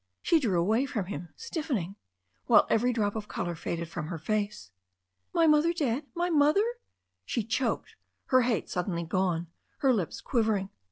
She 0.23 0.39
drew 0.39 0.59
away 0.59 0.87
from 0.87 1.05
him, 1.05 1.29
stiffening, 1.35 1.95
while 2.47 2.65
every 2.71 2.91
drop 2.91 3.15
of 3.15 3.27
colour 3.27 3.53
faded 3.53 3.87
from 3.87 4.07
her 4.07 4.17
face. 4.17 4.71
"My 5.31 5.45
mother 5.45 5.73
dead, 5.73 6.07
my 6.15 6.27
mother!" 6.31 6.65
she 7.23 7.43
choked, 7.43 7.95
her 8.29 8.41
hate 8.41 8.67
sud 8.67 8.87
denly 8.87 9.07
gone, 9.07 9.45
her 9.81 9.93
lips 9.93 10.19
quivering. 10.19 10.71